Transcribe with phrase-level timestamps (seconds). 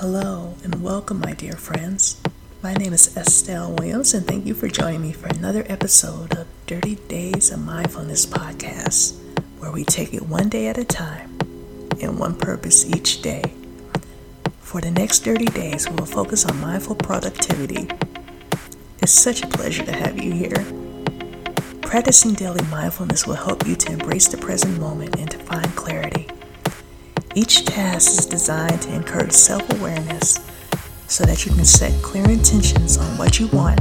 [0.00, 2.20] Hello and welcome, my dear friends.
[2.62, 6.46] My name is Estelle Williams, and thank you for joining me for another episode of
[6.68, 9.18] Thirty Days of Mindfulness podcast,
[9.58, 11.36] where we take it one day at a time
[12.00, 13.42] and one purpose each day.
[14.60, 17.88] For the next 30 days, we will focus on mindful productivity.
[19.02, 20.64] It's such a pleasure to have you here.
[21.82, 26.28] Practicing daily mindfulness will help you to embrace the present moment and to find clarity.
[27.34, 30.38] Each task is designed to encourage self awareness
[31.06, 33.80] so that you can set clear intentions on what you want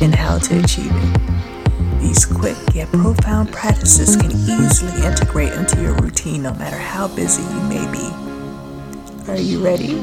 [0.00, 2.00] and how to achieve it.
[2.00, 7.42] These quick yet profound practices can easily integrate into your routine no matter how busy
[7.42, 9.30] you may be.
[9.30, 9.94] Are you ready?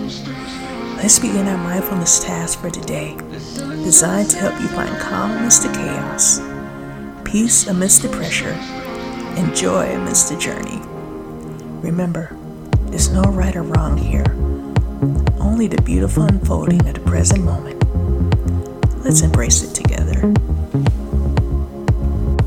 [0.98, 3.18] Let's begin our mindfulness task for today,
[3.84, 6.40] designed to help you find calm amidst the chaos
[7.30, 8.58] peace amidst the pressure,
[9.38, 10.82] and joy amidst the journey.
[11.82, 12.36] Remember,
[12.90, 14.26] there's no right or wrong here,
[15.40, 17.84] only the beautiful unfolding of the present moment.
[19.04, 20.34] Let's embrace it together.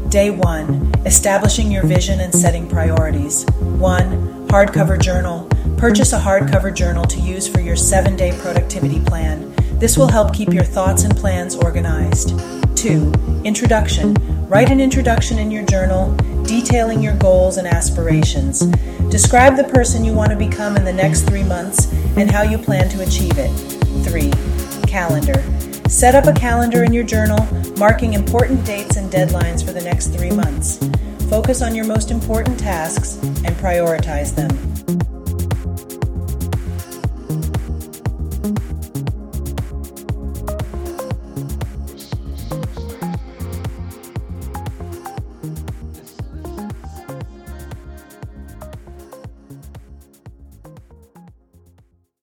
[0.09, 3.45] Day 1 Establishing your vision and setting priorities.
[3.61, 4.47] 1.
[4.49, 5.49] Hardcover journal.
[5.77, 9.53] Purchase a hardcover journal to use for your seven day productivity plan.
[9.79, 12.39] This will help keep your thoughts and plans organized.
[12.77, 13.43] 2.
[13.45, 14.15] Introduction.
[14.49, 16.17] Write an introduction in your journal
[16.53, 18.67] detailing your goals and aspirations.
[19.09, 22.59] Describe the person you want to become in the next three months and how you
[22.59, 23.49] plan to achieve it.
[24.05, 24.31] 3.
[24.87, 25.43] Calendar.
[25.89, 27.43] Set up a calendar in your journal
[27.79, 30.79] marking important dates and deadlines for the next three months.
[31.31, 34.72] Focus on your most important tasks and prioritize them.